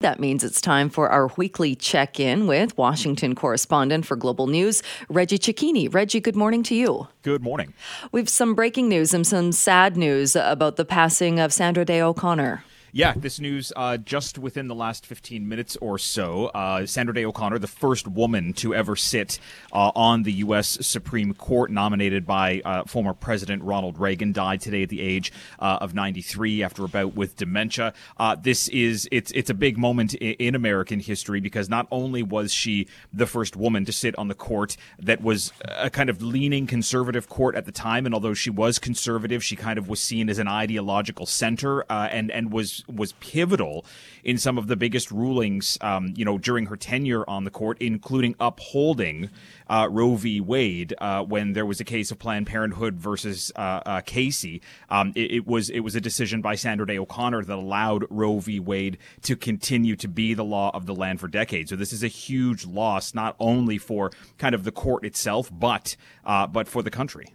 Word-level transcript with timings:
That 0.00 0.18
means 0.18 0.42
it's 0.42 0.62
time 0.62 0.88
for 0.88 1.10
our 1.10 1.30
weekly 1.36 1.74
check 1.74 2.18
in 2.18 2.46
with 2.46 2.78
Washington 2.78 3.34
correspondent 3.34 4.06
for 4.06 4.16
Global 4.16 4.46
News, 4.46 4.82
Reggie 5.10 5.38
Cecchini. 5.38 5.92
Reggie, 5.92 6.20
good 6.20 6.36
morning 6.36 6.62
to 6.64 6.74
you. 6.74 7.08
Good 7.20 7.42
morning. 7.42 7.74
We've 8.10 8.26
some 8.26 8.54
breaking 8.54 8.88
news 8.88 9.12
and 9.12 9.26
some 9.26 9.52
sad 9.52 9.98
news 9.98 10.34
about 10.36 10.76
the 10.76 10.86
passing 10.86 11.38
of 11.38 11.52
Sandra 11.52 11.84
Day 11.84 12.00
O'Connor. 12.00 12.64
Yeah, 12.92 13.14
this 13.16 13.38
news 13.38 13.72
uh, 13.76 13.98
just 13.98 14.36
within 14.36 14.66
the 14.66 14.74
last 14.74 15.06
15 15.06 15.48
minutes 15.48 15.76
or 15.80 15.96
so. 15.96 16.46
Uh, 16.46 16.86
Sandra 16.86 17.14
Day 17.14 17.24
O'Connor, 17.24 17.60
the 17.60 17.68
first 17.68 18.08
woman 18.08 18.52
to 18.54 18.74
ever 18.74 18.96
sit 18.96 19.38
uh, 19.72 19.92
on 19.94 20.24
the 20.24 20.32
U.S. 20.32 20.78
Supreme 20.84 21.32
Court, 21.34 21.70
nominated 21.70 22.26
by 22.26 22.60
uh, 22.64 22.84
former 22.84 23.14
President 23.14 23.62
Ronald 23.62 23.98
Reagan, 23.98 24.32
died 24.32 24.60
today 24.60 24.82
at 24.82 24.88
the 24.88 25.00
age 25.00 25.32
uh, 25.60 25.78
of 25.80 25.94
93 25.94 26.64
after 26.64 26.84
a 26.84 26.88
bout 26.88 27.14
with 27.14 27.36
dementia. 27.36 27.94
Uh, 28.16 28.34
this 28.34 28.66
is 28.68 29.08
it's 29.12 29.30
it's 29.32 29.50
a 29.50 29.54
big 29.54 29.78
moment 29.78 30.14
in, 30.14 30.34
in, 30.34 30.54
American 30.60 30.98
history 30.98 31.40
because 31.40 31.68
not 31.68 31.86
only 31.90 32.22
was 32.22 32.52
she 32.52 32.88
the 33.12 33.26
first 33.26 33.56
woman 33.56 33.84
to 33.84 33.92
sit 33.92 34.18
on 34.18 34.28
the 34.28 34.34
court 34.34 34.76
that 34.98 35.22
was 35.22 35.52
a 35.64 35.88
kind 35.88 36.10
of 36.10 36.20
leaning 36.20 36.66
conservative 36.66 37.28
court 37.28 37.54
at 37.54 37.66
the 37.66 37.72
time, 37.72 38.04
and 38.04 38.14
although 38.14 38.34
she 38.34 38.50
was 38.50 38.78
conservative, 38.78 39.44
she 39.44 39.54
kind 39.54 39.78
of 39.78 39.88
was 39.88 40.00
seen 40.00 40.28
as 40.28 40.38
an 40.38 40.48
ideological 40.48 41.24
center 41.24 41.84
and 41.88 42.30
and 42.32 42.52
was 42.52 42.79
was 42.88 43.12
pivotal 43.14 43.84
in 44.24 44.38
some 44.38 44.58
of 44.58 44.66
the 44.66 44.76
biggest 44.76 45.10
rulings, 45.10 45.78
um, 45.80 46.12
you 46.16 46.24
know, 46.24 46.38
during 46.38 46.66
her 46.66 46.76
tenure 46.76 47.28
on 47.28 47.44
the 47.44 47.50
court, 47.50 47.78
including 47.80 48.34
upholding 48.38 49.30
uh, 49.68 49.88
Roe 49.90 50.16
v. 50.16 50.40
Wade 50.40 50.94
uh, 50.98 51.22
when 51.24 51.52
there 51.52 51.66
was 51.66 51.80
a 51.80 51.84
case 51.84 52.10
of 52.10 52.18
Planned 52.18 52.46
Parenthood 52.46 52.96
versus 52.96 53.52
uh, 53.56 53.80
uh 53.86 54.00
Casey. 54.00 54.60
Um, 54.88 55.12
it, 55.14 55.30
it, 55.30 55.46
was 55.46 55.70
it 55.70 55.80
was 55.80 55.94
a 55.94 56.00
decision 56.00 56.40
by 56.40 56.54
Sandra 56.54 56.86
Day 56.86 56.98
O'Connor 56.98 57.44
that 57.44 57.54
allowed 57.54 58.04
Roe 58.10 58.38
v. 58.38 58.60
Wade 58.60 58.98
to 59.22 59.36
continue 59.36 59.96
to 59.96 60.08
be 60.08 60.34
the 60.34 60.44
law 60.44 60.70
of 60.74 60.86
the 60.86 60.94
land 60.94 61.20
for 61.20 61.28
decades. 61.28 61.70
So 61.70 61.76
this 61.76 61.92
is 61.92 62.02
a 62.02 62.08
huge 62.08 62.66
loss, 62.66 63.14
not 63.14 63.36
only 63.38 63.78
for 63.78 64.10
kind 64.38 64.54
of 64.54 64.64
the 64.64 64.72
court 64.72 65.04
itself, 65.04 65.50
but 65.52 65.96
uh, 66.24 66.46
but 66.46 66.68
for 66.68 66.82
the 66.82 66.90
country. 66.90 67.34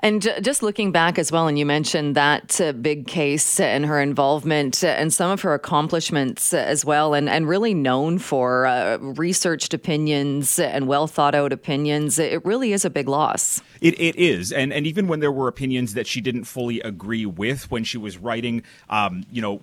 And 0.00 0.22
just 0.40 0.62
looking 0.62 0.92
back 0.92 1.18
as 1.18 1.30
well, 1.30 1.46
and 1.46 1.58
you 1.58 1.66
mentioned 1.66 2.14
that 2.16 2.60
uh, 2.60 2.72
big 2.72 3.06
case 3.06 3.60
and 3.60 3.86
her 3.86 4.00
involvement 4.00 4.82
uh, 4.82 4.88
and 4.88 5.12
some 5.12 5.30
of 5.30 5.42
her 5.42 5.54
accomplishments 5.54 6.54
as 6.54 6.84
well, 6.84 7.14
and, 7.14 7.28
and 7.28 7.48
really 7.48 7.74
known 7.74 8.18
for 8.18 8.66
uh, 8.66 8.98
researched 8.98 9.74
opinions 9.74 10.58
and 10.58 10.86
well 10.86 11.06
thought 11.06 11.34
out 11.34 11.52
opinions. 11.52 12.18
It 12.18 12.44
really 12.44 12.72
is 12.72 12.84
a 12.84 12.90
big 12.90 13.08
loss. 13.08 13.60
It, 13.80 14.00
it 14.00 14.16
is. 14.16 14.52
And, 14.52 14.72
and 14.72 14.86
even 14.86 15.08
when 15.08 15.20
there 15.20 15.32
were 15.32 15.48
opinions 15.48 15.94
that 15.94 16.06
she 16.06 16.20
didn't 16.20 16.44
fully 16.44 16.80
agree 16.80 17.26
with 17.26 17.70
when 17.70 17.84
she 17.84 17.98
was 17.98 18.18
writing, 18.18 18.62
um, 18.88 19.24
you 19.30 19.42
know, 19.42 19.58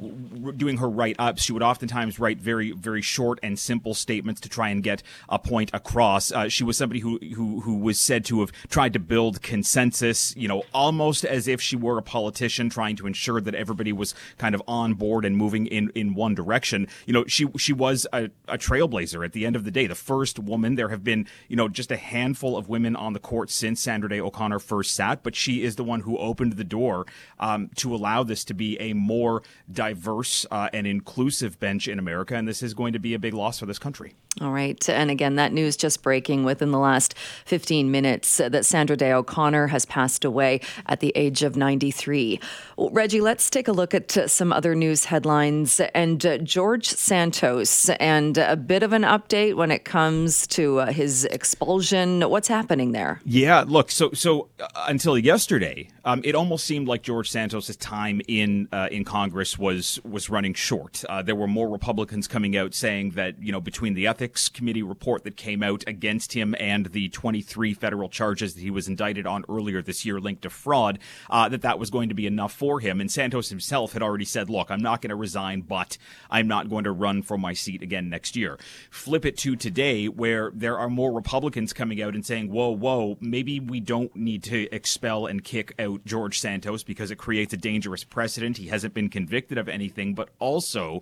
doing 0.56 0.78
her 0.78 0.90
write 0.90 1.16
ups, 1.20 1.44
she 1.44 1.54
would 1.54 1.64
oftentimes 1.64 2.20
write 2.20 2.40
very, 2.40 2.72
very 2.72 3.02
short 3.02 3.40
and 3.44 3.58
simple 3.58 3.94
statements 3.94 4.42
to 4.42 4.50
try 4.50 4.70
and 4.70 4.84
get 4.84 5.04
a 5.30 5.40
point 5.40 5.70
across. 5.74 6.32
Uh, 6.32 6.50
she 6.50 6.64
was 6.64 6.78
somebody 6.78 7.00
who, 7.00 7.18
who, 7.36 7.62
who 7.62 7.78
was 7.78 8.00
said 8.00 8.26
to 8.26 8.42
have 8.42 8.52
tried 8.70 8.94
to 8.94 9.00
build 9.00 9.42
consensus 9.42 9.87
consensus, 9.88 10.36
you 10.36 10.48
know, 10.48 10.64
almost 10.74 11.24
as 11.24 11.48
if 11.48 11.62
she 11.62 11.76
were 11.76 11.98
a 11.98 12.02
politician 12.02 12.70
trying 12.70 12.96
to 12.98 13.08
ensure 13.08 13.40
that 13.40 13.56
everybody 13.56 13.94
was 13.94 14.14
kind 14.38 14.54
of 14.54 14.62
on 14.68 14.94
board 14.94 15.24
and 15.24 15.38
moving 15.38 15.66
in, 15.68 15.90
in 15.96 16.14
one 16.14 16.36
direction. 16.36 16.88
You 17.06 17.14
know, 17.14 17.26
she 17.26 17.48
she 17.58 17.74
was 17.74 18.06
a, 18.12 18.30
a 18.48 18.58
trailblazer 18.58 19.24
at 19.24 19.32
the 19.32 19.46
end 19.46 19.56
of 19.56 19.64
the 19.64 19.72
day, 19.72 19.88
the 19.88 19.96
first 19.96 20.40
woman. 20.40 20.76
There 20.76 20.90
have 20.90 21.04
been, 21.04 21.28
you 21.48 21.56
know, 21.56 21.70
just 21.70 21.92
a 21.92 21.98
handful 21.98 22.58
of 22.58 22.68
women 22.68 22.96
on 22.96 23.14
the 23.14 23.20
court 23.20 23.50
since 23.50 23.82
Sandra 23.82 24.10
Day 24.10 24.20
O'Connor 24.20 24.60
first 24.60 24.94
sat, 24.94 25.24
but 25.24 25.36
she 25.36 25.64
is 25.64 25.76
the 25.76 25.84
one 25.84 26.02
who 26.02 26.18
opened 26.18 26.54
the 26.54 26.64
door 26.64 27.06
um, 27.40 27.70
to 27.76 27.96
allow 27.96 28.24
this 28.24 28.44
to 28.46 28.54
be 28.54 28.80
a 28.80 28.94
more 28.94 29.42
diverse 29.72 30.46
uh, 30.52 30.70
and 30.74 30.86
inclusive 30.86 31.60
bench 31.60 31.88
in 31.88 32.00
America. 32.00 32.36
And 32.36 32.48
this 32.48 32.62
is 32.62 32.74
going 32.74 32.94
to 32.94 33.00
be 33.00 33.14
a 33.14 33.20
big 33.20 33.34
loss 33.34 33.60
for 33.60 33.66
this 33.66 33.80
country. 33.80 34.14
All 34.40 34.52
right. 34.52 34.88
And 34.88 35.10
again, 35.10 35.36
that 35.36 35.52
news 35.52 35.76
just 35.76 36.04
breaking 36.04 36.44
within 36.44 36.70
the 36.72 36.78
last 36.78 37.18
15 37.46 37.90
minutes 37.90 38.38
that 38.38 38.66
Sandra 38.66 38.96
Day 38.96 39.12
O'Connor 39.12 39.68
has 39.68 39.77
passed 39.86 40.26
away 40.26 40.62
at 40.86 41.00
the 41.00 41.12
age 41.16 41.44
of 41.44 41.56
93. 41.56 42.40
Well, 42.78 42.90
Reggie, 42.92 43.22
let's 43.22 43.50
take 43.50 43.68
a 43.68 43.72
look 43.72 43.94
at 43.94 44.18
uh, 44.18 44.28
some 44.28 44.54
other 44.54 44.76
news 44.76 45.06
headlines. 45.06 45.80
And 45.94 46.26
uh, 46.26 46.38
George 46.40 46.88
Santos, 46.88 47.90
and 47.90 48.38
a 48.38 48.56
bit 48.56 48.84
of 48.84 48.94
an 48.94 49.04
update 49.04 49.56
when 49.56 49.72
it 49.72 49.86
comes 49.86 50.48
to 50.48 50.80
uh, 50.80 50.92
his 50.92 51.26
expulsion. 51.26 52.22
What's 52.22 52.48
happening 52.48 52.92
there? 52.92 53.22
Yeah, 53.26 53.64
look, 53.68 53.92
so 53.92 54.12
so 54.14 54.50
uh, 54.60 54.68
until 54.88 55.18
yesterday, 55.18 55.90
um, 56.08 56.22
it 56.24 56.36
almost 56.36 56.64
seemed 56.64 56.88
like 56.88 57.04
George 57.04 57.30
Santos' 57.30 57.76
time 57.76 58.22
in 58.30 58.70
uh, 58.72 58.88
in 58.90 59.04
Congress 59.04 59.60
was 59.60 60.00
was 60.06 60.30
running 60.30 60.54
short. 60.54 61.04
Uh, 61.10 61.22
there 61.22 61.36
were 61.36 61.48
more 61.48 61.68
Republicans 61.68 62.30
coming 62.30 62.56
out 62.56 62.74
saying 62.74 63.12
that 63.12 63.36
you 63.42 63.52
know 63.52 63.60
between 63.60 63.94
the 63.94 64.08
ethics 64.08 64.48
committee 64.48 64.82
report 64.82 65.26
that 65.26 65.36
came 65.36 65.62
out 65.62 65.84
against 65.86 66.32
him 66.32 66.56
and 66.62 66.86
the 66.94 67.10
23 67.10 67.74
federal 67.74 68.08
charges 68.08 68.54
that 68.54 68.62
he 68.62 68.72
was 68.72 68.88
indicted 68.88 69.28
on 69.28 69.44
earlier 69.50 69.82
this 69.82 70.06
year 70.06 70.22
linked 70.22 70.44
to 70.44 70.50
fraud, 70.50 70.98
uh, 71.30 71.50
that 71.50 71.62
that 71.64 71.78
was 71.78 71.90
going 71.90 72.08
to 72.08 72.16
be 72.16 72.26
enough 72.26 72.54
for 72.54 72.80
him. 72.80 73.02
And 73.02 73.12
Santos 73.12 73.50
himself 73.50 73.92
had 73.92 74.02
already 74.02 74.24
said, 74.24 74.50
look, 74.50 74.72
I'm 74.72 74.82
not 74.82 75.02
going 75.02 75.10
to 75.10 75.16
resign, 75.16 75.60
but 75.60 75.98
I'm 76.32 76.48
not 76.48 76.70
going 76.70 76.86
to 76.86 76.92
run 76.94 77.22
for 77.22 77.38
my 77.38 77.52
seat 77.52 77.82
again 77.82 78.10
next 78.10 78.38
year. 78.38 78.58
Flip 78.90 79.26
it 79.26 79.38
to 79.40 79.58
today, 79.58 80.08
where 80.08 80.52
there 80.54 80.80
are 80.80 80.90
more 80.90 81.12
Republicans 81.12 81.74
coming 81.74 82.02
out 82.02 82.16
and 82.16 82.26
saying, 82.26 82.50
whoa, 82.50 82.70
whoa, 82.70 83.18
maybe 83.20 83.60
we 83.60 83.82
don't 83.82 84.16
need 84.16 84.42
to 84.44 84.74
expel 84.74 85.26
and 85.26 85.44
kick 85.44 85.74
out 85.78 85.97
George 86.06 86.40
Santos 86.40 86.84
because 86.84 87.12
it 87.12 87.18
creates 87.18 87.54
a 87.54 87.58
dangerous 87.58 88.04
precedent. 88.04 88.58
He 88.58 88.68
hasn't 88.68 88.94
been 88.94 89.10
convicted 89.10 89.58
of 89.58 89.68
anything, 89.68 90.14
but 90.14 90.30
also 90.40 91.02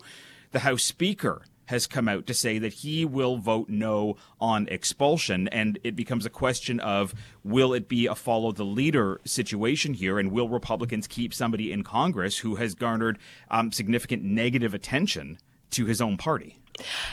the 0.52 0.60
House 0.60 0.84
Speaker 0.84 1.44
has 1.66 1.88
come 1.88 2.08
out 2.08 2.28
to 2.28 2.34
say 2.34 2.60
that 2.60 2.74
he 2.74 3.06
will 3.06 3.38
vote 3.38 3.70
no 3.70 4.16
on 4.40 4.68
expulsion. 4.68 5.48
And 5.50 5.80
it 5.84 5.96
becomes 5.96 6.26
a 6.26 6.30
question 6.30 6.80
of 6.80 7.14
will 7.44 7.74
it 7.74 7.88
be 7.88 8.06
a 8.06 8.16
follow 8.16 8.52
the 8.52 8.64
leader 8.64 9.20
situation 9.26 9.94
here? 9.94 10.20
And 10.20 10.32
will 10.32 10.50
Republicans 10.50 11.08
keep 11.08 11.34
somebody 11.34 11.72
in 11.72 11.84
Congress 11.84 12.40
who 12.40 12.56
has 12.56 12.76
garnered 12.76 13.18
um, 13.50 13.72
significant 13.72 14.24
negative 14.24 14.74
attention 14.74 15.40
to 15.72 15.86
his 15.86 16.02
own 16.02 16.18
party? 16.18 16.60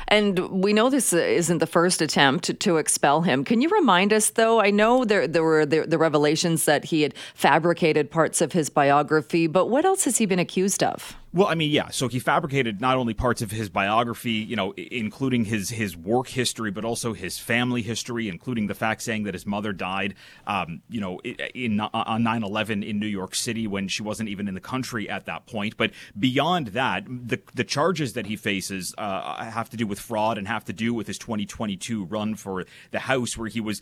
And 0.09 0.39
we 0.39 0.73
know 0.73 0.91
this 0.91 1.12
isn't 1.12 1.59
the 1.59 1.67
first 1.67 2.03
attempt 2.03 2.45
to, 2.45 2.55
to, 2.55 2.77
expel 2.77 3.23
him. 3.23 3.45
Can 3.45 3.61
you 3.61 3.69
remind 3.69 4.12
us, 4.12 4.31
though? 4.31 4.61
I 4.61 4.71
know 4.71 5.05
there, 5.05 5.28
there 5.28 5.45
were 5.45 5.65
the, 5.65 5.87
the 5.87 5.99
revelations 5.99 6.65
that 6.65 6.87
he 6.87 7.03
had 7.03 7.15
fabricated 7.34 8.11
parts 8.11 8.41
of 8.41 8.53
his 8.53 8.71
biography, 8.71 9.47
but 9.47 9.67
what 9.67 9.84
else 9.84 10.05
has 10.05 10.19
he 10.19 10.27
been 10.27 10.39
accused 10.39 10.83
of? 10.83 11.17
Well, 11.34 11.47
I 11.47 11.54
mean, 11.54 11.70
yeah. 11.70 11.88
So 11.88 12.09
he 12.09 12.19
fabricated 12.19 12.82
not 12.82 12.98
only 12.98 13.15
parts 13.15 13.41
of 13.41 13.50
his 13.50 13.70
biography, 13.70 14.32
you 14.32 14.54
know, 14.54 14.72
including 14.72 15.47
his 15.47 15.70
his 15.70 15.97
work 15.97 16.28
history, 16.28 16.70
but 16.70 16.84
also 16.84 17.15
his 17.15 17.38
family 17.38 17.81
history, 17.81 18.28
including 18.28 18.66
the 18.66 18.75
fact 18.75 19.00
saying 19.00 19.22
that 19.22 19.32
his 19.32 19.47
mother 19.47 19.72
died, 19.72 20.15
um, 20.47 20.82
you 20.91 21.00
know, 21.00 21.21
in 21.54 21.81
on 21.81 22.22
9/11 22.22 22.82
in 22.87 22.98
New 22.98 23.06
York 23.06 23.34
City 23.34 23.66
when 23.66 23.88
she 23.88 24.03
wasn't 24.03 24.28
even 24.28 24.47
in 24.47 24.53
the 24.53 24.60
country 24.60 25.09
at 25.09 25.25
that 25.25 25.47
point. 25.47 25.78
But 25.78 25.92
beyond 26.19 26.69
that, 26.69 27.06
the 27.06 27.41
the 27.54 27.65
charges 27.65 28.12
that 28.12 28.26
he 28.26 28.37
faces 28.37 28.94
uh, 28.98 29.42
have 29.42 29.71
to 29.71 29.78
do 29.78 29.87
with 29.87 30.00
fraud 30.00 30.36
and 30.36 30.47
have 30.48 30.66
to 30.66 30.74
do 30.74 30.92
with 30.92 31.07
his 31.07 31.16
2022 31.16 32.04
run 32.04 32.34
for 32.34 32.66
the 32.91 32.98
House, 32.98 33.39
where 33.39 33.48
he 33.48 33.60
was 33.60 33.80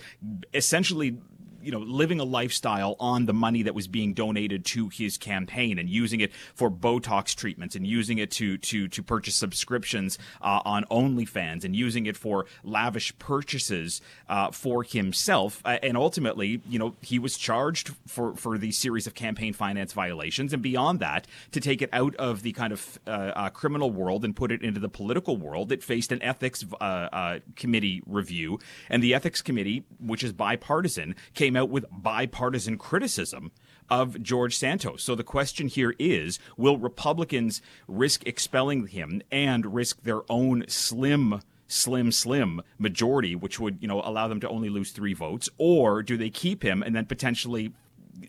essentially 0.54 1.18
you 1.62 1.70
know, 1.70 1.78
living 1.78 2.20
a 2.20 2.24
lifestyle 2.24 2.96
on 2.98 3.26
the 3.26 3.32
money 3.32 3.62
that 3.62 3.74
was 3.74 3.88
being 3.88 4.14
donated 4.14 4.64
to 4.66 4.88
his 4.88 5.18
campaign 5.18 5.78
and 5.78 5.88
using 5.88 6.20
it 6.20 6.32
for 6.54 6.70
Botox 6.70 7.34
treatments 7.34 7.74
and 7.74 7.86
using 7.86 8.18
it 8.18 8.30
to 8.32 8.58
to 8.58 8.88
to 8.88 9.02
purchase 9.02 9.34
subscriptions 9.34 10.18
uh, 10.40 10.60
on 10.64 10.84
OnlyFans 10.90 11.64
and 11.64 11.74
using 11.76 12.06
it 12.06 12.16
for 12.16 12.46
lavish 12.62 13.16
purchases 13.18 14.00
uh, 14.28 14.50
for 14.50 14.82
himself. 14.82 15.60
Uh, 15.64 15.78
and 15.82 15.96
ultimately, 15.96 16.60
you 16.68 16.78
know, 16.78 16.96
he 17.00 17.18
was 17.18 17.36
charged 17.36 17.94
for 18.06 18.34
for 18.36 18.58
these 18.58 18.78
series 18.78 19.06
of 19.06 19.14
campaign 19.14 19.52
finance 19.52 19.92
violations. 19.92 20.52
And 20.52 20.62
beyond 20.62 21.00
that, 21.00 21.26
to 21.52 21.60
take 21.60 21.82
it 21.82 21.90
out 21.92 22.14
of 22.16 22.42
the 22.42 22.52
kind 22.52 22.72
of 22.72 22.98
uh, 23.06 23.10
uh, 23.10 23.50
criminal 23.50 23.90
world 23.90 24.24
and 24.24 24.34
put 24.34 24.52
it 24.52 24.62
into 24.62 24.80
the 24.80 24.88
political 24.88 25.36
world, 25.36 25.72
it 25.72 25.82
faced 25.82 26.12
an 26.12 26.22
ethics 26.22 26.64
uh, 26.80 27.38
committee 27.56 28.02
review, 28.06 28.58
and 28.88 29.02
the 29.02 29.14
ethics 29.14 29.42
committee, 29.42 29.84
which 29.98 30.24
is 30.24 30.32
bipartisan, 30.32 31.14
came 31.34 31.49
came 31.50 31.56
out 31.56 31.68
with 31.68 31.84
bipartisan 31.90 32.78
criticism 32.78 33.50
of 33.88 34.22
George 34.22 34.56
Santos. 34.56 35.02
So 35.02 35.16
the 35.16 35.24
question 35.24 35.66
here 35.66 35.96
is 35.98 36.38
will 36.56 36.78
Republicans 36.78 37.60
risk 37.88 38.24
expelling 38.24 38.86
him 38.86 39.20
and 39.32 39.74
risk 39.74 40.04
their 40.04 40.20
own 40.30 40.64
slim 40.68 41.42
slim, 41.66 42.12
slim 42.12 42.62
majority, 42.78 43.34
which 43.34 43.58
would, 43.58 43.78
you 43.80 43.88
know, 43.88 44.00
allow 44.04 44.28
them 44.28 44.40
to 44.40 44.48
only 44.48 44.68
lose 44.68 44.90
three 44.90 45.14
votes, 45.14 45.48
or 45.58 46.02
do 46.02 46.16
they 46.16 46.30
keep 46.30 46.64
him 46.64 46.82
and 46.82 46.94
then 46.94 47.06
potentially 47.06 47.72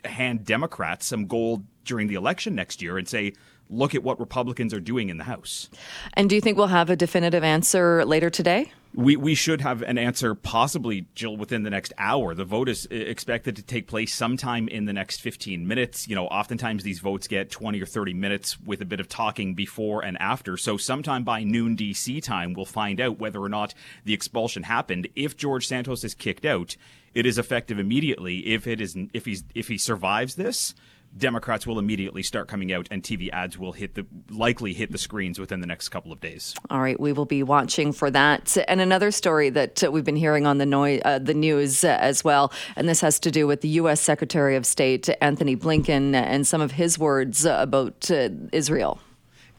hand 0.05 0.45
Democrats 0.45 1.05
some 1.05 1.27
gold 1.27 1.63
during 1.83 2.07
the 2.07 2.15
election 2.15 2.55
next 2.55 2.81
year 2.81 2.97
and 2.97 3.07
say, 3.07 3.33
look 3.69 3.93
at 3.95 4.03
what 4.03 4.19
Republicans 4.19 4.73
are 4.73 4.79
doing 4.79 5.09
in 5.09 5.17
the 5.17 5.23
House. 5.23 5.69
And 6.13 6.29
do 6.29 6.35
you 6.35 6.41
think 6.41 6.57
we'll 6.57 6.67
have 6.67 6.89
a 6.89 6.95
definitive 6.95 7.43
answer 7.43 8.05
later 8.05 8.29
today? 8.29 8.71
We, 8.93 9.15
we 9.15 9.35
should 9.35 9.61
have 9.61 9.81
an 9.83 9.97
answer 9.97 10.35
possibly, 10.35 11.05
Jill, 11.15 11.37
within 11.37 11.63
the 11.63 11.69
next 11.69 11.93
hour. 11.97 12.35
The 12.35 12.43
vote 12.43 12.67
is 12.67 12.87
uh, 12.91 12.95
expected 12.95 13.55
to 13.55 13.61
take 13.61 13.87
place 13.87 14.13
sometime 14.13 14.67
in 14.67 14.83
the 14.83 14.91
next 14.91 15.21
15 15.21 15.65
minutes. 15.65 16.09
You 16.09 16.15
know, 16.15 16.27
oftentimes 16.27 16.83
these 16.83 16.99
votes 16.99 17.27
get 17.27 17.49
20 17.49 17.81
or 17.81 17.85
30 17.85 18.13
minutes 18.13 18.59
with 18.59 18.81
a 18.81 18.85
bit 18.85 18.99
of 18.99 19.07
talking 19.07 19.53
before 19.53 20.03
and 20.03 20.17
after. 20.21 20.57
So 20.57 20.75
sometime 20.75 21.23
by 21.23 21.43
noon 21.43 21.77
DC 21.77 22.21
time, 22.21 22.53
we'll 22.53 22.65
find 22.65 22.99
out 22.99 23.17
whether 23.17 23.39
or 23.39 23.49
not 23.49 23.73
the 24.03 24.13
expulsion 24.13 24.63
happened. 24.63 25.07
If 25.15 25.37
George 25.37 25.67
Santos 25.67 26.03
is 26.03 26.13
kicked 26.13 26.45
out, 26.45 26.75
it 27.13 27.25
is 27.25 27.37
effective 27.37 27.79
immediately. 27.79 28.39
If 28.39 28.67
it 28.67 28.81
is, 28.81 28.97
if 29.13 29.23
he's, 29.23 29.45
if 29.55 29.69
he 29.69 29.77
survives 29.77 30.35
this, 30.35 30.75
Democrats 31.17 31.67
will 31.67 31.79
immediately 31.79 32.23
start 32.23 32.47
coming 32.47 32.71
out 32.71 32.87
and 32.89 33.03
TV 33.03 33.29
ads 33.31 33.57
will 33.57 33.73
hit 33.73 33.95
the 33.95 34.05
likely 34.29 34.73
hit 34.73 34.91
the 34.91 34.97
screens 34.97 35.39
within 35.39 35.59
the 35.59 35.67
next 35.67 35.89
couple 35.89 36.11
of 36.11 36.19
days. 36.19 36.55
All 36.69 36.81
right, 36.81 36.99
we 36.99 37.11
will 37.11 37.25
be 37.25 37.43
watching 37.43 37.91
for 37.91 38.09
that. 38.11 38.57
And 38.67 38.81
another 38.81 39.11
story 39.11 39.49
that 39.49 39.83
we've 39.91 40.05
been 40.05 40.15
hearing 40.15 40.45
on 40.45 40.57
the, 40.57 40.65
no- 40.65 40.85
uh, 40.85 41.19
the 41.19 41.33
news 41.33 41.83
uh, 41.83 41.97
as 41.99 42.23
well, 42.23 42.51
and 42.75 42.87
this 42.87 43.01
has 43.01 43.19
to 43.21 43.31
do 43.31 43.47
with 43.47 43.61
the 43.61 43.69
U.S. 43.69 44.01
Secretary 44.01 44.55
of 44.55 44.65
State 44.65 45.09
Antony 45.21 45.55
Blinken 45.55 46.15
and 46.15 46.47
some 46.47 46.61
of 46.61 46.71
his 46.71 46.97
words 46.97 47.45
about 47.45 48.09
uh, 48.09 48.29
Israel. 48.51 48.99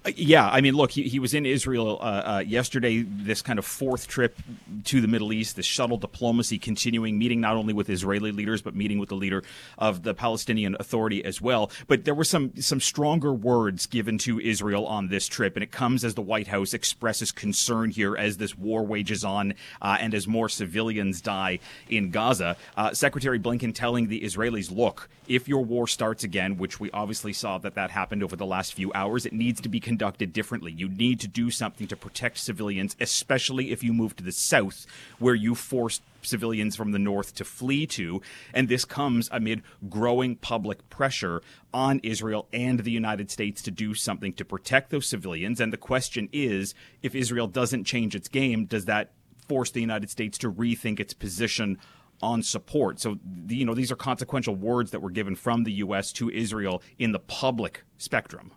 Uh, 0.05 0.11
yeah, 0.17 0.49
I 0.49 0.61
mean, 0.61 0.75
look, 0.75 0.91
he, 0.91 1.05
he 1.05 1.19
was 1.21 1.33
in 1.33 1.47
Israel 1.47 1.99
uh, 2.01 2.05
uh, 2.05 2.45
yesterday, 2.45 3.03
this 3.03 3.41
kind 3.41 3.59
of 3.59 3.65
fourth 3.65 4.09
trip 4.09 4.37
to 4.85 5.01
the 5.01 5.07
Middle 5.07 5.33
East, 5.33 5.55
this 5.55 5.67
shuttle 5.67 5.97
diplomacy 5.97 6.59
continuing, 6.59 7.19
meeting 7.19 7.41
not 7.41 7.57
only 7.57 7.73
with 7.73 7.89
Israeli 7.89 8.33
leaders, 8.33 8.63
but 8.63 8.75
meeting 8.75 8.99
with 8.99 9.11
the 9.11 9.15
leader 9.15 9.45
of 9.79 10.03
the 10.03 10.13
Palestinian 10.13 10.77
Authority 10.81 11.25
as 11.25 11.41
well. 11.41 11.71
But 11.87 12.05
there 12.05 12.15
were 12.15 12.25
some, 12.25 12.53
some 12.61 12.81
stronger 12.81 13.33
words 13.33 13.87
given 13.87 14.19
to 14.19 14.41
Israel 14.41 14.87
on 14.87 15.09
this 15.09 15.29
trip, 15.29 15.57
and 15.57 15.63
it 15.63 15.71
comes 15.71 16.05
as 16.05 16.15
the 16.15 16.23
White 16.23 16.49
House 16.49 16.75
expresses 16.75 17.31
concern 17.31 17.91
here 17.91 18.17
as 18.17 18.39
this 18.39 18.59
war 18.59 18.85
wages 18.85 19.25
on 19.25 19.55
uh, 19.81 19.99
and 20.01 20.15
as 20.15 20.27
more 20.27 20.49
civilians 20.49 21.21
die 21.21 21.61
in 21.89 22.11
Gaza. 22.11 22.57
Uh, 22.77 22.93
Secretary 22.93 23.39
Blinken 23.39 23.73
telling 23.73 24.09
the 24.09 24.23
Israelis, 24.23 24.75
look, 24.75 25.09
if 25.29 25.47
your 25.47 25.65
war 25.65 25.87
starts 25.87 26.25
again, 26.25 26.57
which 26.59 26.81
we 26.81 26.91
obviously 26.91 27.33
saw 27.33 27.59
that 27.59 27.75
that 27.75 27.91
happened 27.91 28.23
over 28.23 28.35
the 28.35 28.47
last 28.47 28.75
few 28.75 28.93
hours, 28.93 29.25
it 29.25 29.33
needs 29.33 29.61
to 29.61 29.69
be 29.69 29.81
conducted 29.93 30.33
differently. 30.33 30.73
You 30.73 30.89
need 30.89 31.21
to 31.21 31.29
do 31.29 31.51
something 31.51 31.87
to 31.89 31.97
protect 31.97 32.39
civilians, 32.39 32.97
especially 32.99 33.73
if 33.73 33.85
you 33.85 33.93
move 33.93 34.17
to 34.17 34.25
the 34.25 34.33
south, 34.33 34.87
where 35.19 35.35
you 35.35 35.55
forced 35.55 36.03
civilians 36.23 36.75
from 36.75 36.93
the 36.93 36.99
north 36.99 37.35
to 37.35 37.45
flee 37.45 37.87
to. 37.87 38.23
And 38.55 38.71
this 38.71 38.87
comes 38.87 39.29
amid 39.31 39.63
growing 39.91 40.37
public 40.37 40.89
pressure 40.89 41.43
on 41.75 42.01
Israel 42.03 42.49
and 42.55 42.81
the 42.81 42.91
United 42.91 43.31
States 43.31 43.61
to 43.63 43.71
do 43.71 43.93
something 43.93 44.33
to 44.33 44.47
protect 44.47 44.89
those 44.89 45.07
civilians. 45.07 45.61
And 45.61 45.71
the 45.71 45.77
question 45.77 46.31
is 46.33 46.75
if 47.03 47.15
Israel 47.15 47.47
doesn't 47.47 47.85
change 47.85 48.15
its 48.15 48.29
game, 48.29 48.65
does 48.65 48.87
that 48.87 49.13
force 49.47 49.73
the 49.73 49.83
United 49.83 50.09
States 50.09 50.39
to 50.39 50.51
rethink 50.51 51.01
its 51.01 51.13
position 51.13 51.77
on 52.23 52.43
support. 52.43 52.99
So, 53.01 53.19
you 53.49 53.67
know, 53.67 53.75
these 53.75 53.93
are 53.93 53.97
consequential 53.97 54.55
words 54.55 54.93
that 54.93 55.03
were 55.03 55.11
given 55.11 55.35
from 55.35 55.65
the 55.65 55.73
U.S. 55.85 56.13
to 56.13 56.31
Israel 56.31 56.81
in 56.99 57.13
the 57.13 57.19
public 57.19 57.85
spectrum. 57.99 58.53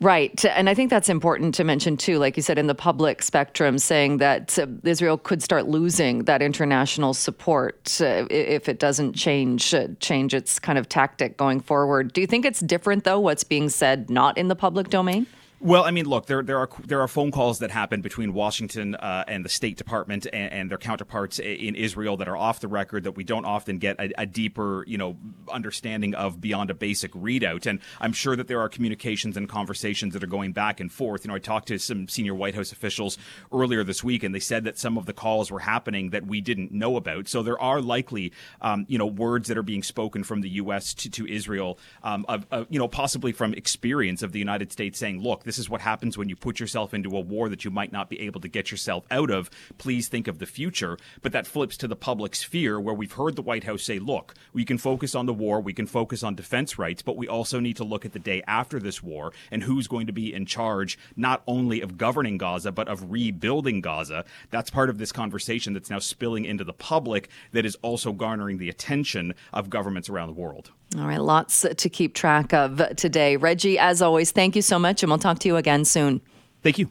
Right. 0.00 0.44
And 0.44 0.68
I 0.68 0.74
think 0.74 0.90
that's 0.90 1.08
important 1.08 1.54
to 1.56 1.64
mention, 1.64 1.96
too, 1.96 2.18
like 2.18 2.36
you 2.36 2.42
said, 2.42 2.56
in 2.56 2.68
the 2.68 2.74
public 2.74 3.20
spectrum, 3.20 3.78
saying 3.78 4.18
that 4.18 4.56
uh, 4.56 4.66
Israel 4.84 5.18
could 5.18 5.42
start 5.42 5.66
losing 5.66 6.24
that 6.24 6.40
international 6.40 7.14
support 7.14 8.00
uh, 8.00 8.26
if 8.30 8.68
it 8.68 8.78
doesn't 8.78 9.14
change, 9.14 9.74
uh, 9.74 9.88
change 9.98 10.34
its 10.34 10.60
kind 10.60 10.78
of 10.78 10.88
tactic 10.88 11.36
going 11.36 11.60
forward. 11.60 12.12
Do 12.12 12.20
you 12.20 12.28
think 12.28 12.44
it's 12.44 12.60
different, 12.60 13.02
though, 13.02 13.18
what's 13.18 13.42
being 13.42 13.68
said 13.68 14.08
not 14.08 14.38
in 14.38 14.46
the 14.46 14.56
public 14.56 14.88
domain? 14.88 15.26
Well, 15.60 15.82
I 15.82 15.90
mean, 15.90 16.06
look, 16.06 16.26
there 16.26 16.40
there 16.44 16.58
are 16.58 16.68
there 16.84 17.00
are 17.00 17.08
phone 17.08 17.32
calls 17.32 17.58
that 17.58 17.72
happen 17.72 18.00
between 18.00 18.32
Washington 18.32 18.94
uh, 18.94 19.24
and 19.26 19.44
the 19.44 19.48
State 19.48 19.76
Department 19.76 20.24
and, 20.32 20.52
and, 20.52 20.70
their 20.70 20.78
counterparts 20.78 21.40
in 21.40 21.74
Israel 21.74 22.16
that 22.18 22.28
are 22.28 22.36
off 22.36 22.60
the 22.60 22.68
record 22.68 23.02
that 23.04 23.12
we 23.12 23.24
don't 23.24 23.44
often 23.44 23.78
get 23.78 23.98
a, 23.98 24.12
a, 24.20 24.26
deeper, 24.26 24.84
you 24.86 24.96
know, 24.96 25.16
understanding 25.50 26.14
of 26.14 26.40
beyond 26.40 26.70
a 26.70 26.74
basic 26.74 27.12
readout. 27.12 27.66
And 27.66 27.80
I'm 28.00 28.12
sure 28.12 28.36
that 28.36 28.46
there 28.46 28.60
are 28.60 28.68
communications 28.68 29.36
and 29.36 29.48
conversations 29.48 30.12
that 30.14 30.22
are 30.22 30.28
going 30.28 30.52
back 30.52 30.78
and 30.78 30.92
forth. 30.92 31.24
You 31.24 31.28
know, 31.30 31.34
I 31.34 31.40
talked 31.40 31.68
to 31.68 31.78
some 31.78 32.06
senior 32.06 32.36
White 32.36 32.54
House 32.54 32.70
officials 32.70 33.18
earlier 33.52 33.82
this 33.82 34.04
week, 34.04 34.22
and 34.22 34.32
they 34.32 34.40
said 34.40 34.62
that 34.62 34.78
some 34.78 34.96
of 34.96 35.06
the 35.06 35.12
calls 35.12 35.50
were 35.50 35.58
happening 35.58 36.10
that 36.10 36.24
we 36.24 36.40
didn't 36.40 36.70
know 36.70 36.94
about. 36.94 37.26
So 37.26 37.42
there 37.42 37.60
are 37.60 37.80
likely, 37.80 38.32
um, 38.60 38.86
you 38.88 38.98
know, 38.98 39.06
words 39.06 39.48
that 39.48 39.58
are 39.58 39.64
being 39.64 39.82
spoken 39.82 40.22
from 40.22 40.40
the 40.40 40.50
U.S. 40.50 40.94
to, 40.94 41.10
to 41.10 41.26
Israel, 41.26 41.80
um, 42.04 42.24
of, 42.28 42.46
of, 42.52 42.68
you 42.70 42.78
know, 42.78 42.86
possibly 42.86 43.32
from 43.32 43.54
experience 43.54 44.22
of 44.22 44.30
the 44.30 44.38
United 44.38 44.70
States 44.70 45.00
saying, 45.00 45.20
look 45.20 45.47
this 45.48 45.58
is 45.58 45.70
what 45.70 45.80
happens 45.80 46.18
when 46.18 46.28
you 46.28 46.36
put 46.36 46.60
yourself 46.60 46.92
into 46.92 47.16
a 47.16 47.20
war 47.20 47.48
that 47.48 47.64
you 47.64 47.70
might 47.70 47.90
not 47.90 48.10
be 48.10 48.20
able 48.20 48.38
to 48.38 48.48
get 48.48 48.70
yourself 48.70 49.06
out 49.10 49.30
of. 49.30 49.48
Please 49.78 50.06
think 50.06 50.28
of 50.28 50.40
the 50.40 50.44
future. 50.44 50.98
But 51.22 51.32
that 51.32 51.46
flips 51.46 51.78
to 51.78 51.88
the 51.88 51.96
public 51.96 52.34
sphere 52.34 52.78
where 52.78 52.94
we've 52.94 53.12
heard 53.12 53.34
the 53.34 53.40
White 53.40 53.64
House 53.64 53.82
say, 53.82 53.98
look, 53.98 54.34
we 54.52 54.66
can 54.66 54.76
focus 54.76 55.14
on 55.14 55.24
the 55.24 55.32
war, 55.32 55.62
we 55.62 55.72
can 55.72 55.86
focus 55.86 56.22
on 56.22 56.34
defense 56.34 56.78
rights, 56.78 57.00
but 57.00 57.16
we 57.16 57.26
also 57.26 57.60
need 57.60 57.78
to 57.78 57.84
look 57.84 58.04
at 58.04 58.12
the 58.12 58.18
day 58.18 58.42
after 58.46 58.78
this 58.78 59.02
war 59.02 59.32
and 59.50 59.62
who's 59.62 59.88
going 59.88 60.06
to 60.06 60.12
be 60.12 60.34
in 60.34 60.44
charge 60.44 60.98
not 61.16 61.42
only 61.46 61.80
of 61.80 61.96
governing 61.96 62.36
Gaza, 62.36 62.70
but 62.70 62.86
of 62.86 63.10
rebuilding 63.10 63.80
Gaza. 63.80 64.26
That's 64.50 64.68
part 64.68 64.90
of 64.90 64.98
this 64.98 65.12
conversation 65.12 65.72
that's 65.72 65.88
now 65.88 65.98
spilling 65.98 66.44
into 66.44 66.64
the 66.64 66.74
public 66.74 67.30
that 67.52 67.64
is 67.64 67.76
also 67.76 68.12
garnering 68.12 68.58
the 68.58 68.68
attention 68.68 69.34
of 69.50 69.70
governments 69.70 70.10
around 70.10 70.28
the 70.28 70.40
world. 70.40 70.72
All 70.96 71.06
right, 71.06 71.20
lots 71.20 71.66
to 71.76 71.88
keep 71.90 72.14
track 72.14 72.54
of 72.54 72.80
today. 72.96 73.36
Reggie, 73.36 73.78
as 73.78 74.00
always, 74.00 74.32
thank 74.32 74.56
you 74.56 74.62
so 74.62 74.78
much, 74.78 75.02
and 75.02 75.10
we'll 75.10 75.18
talk 75.18 75.38
to 75.40 75.48
you 75.48 75.56
again 75.56 75.84
soon. 75.84 76.22
Thank 76.62 76.78
you. 76.78 76.88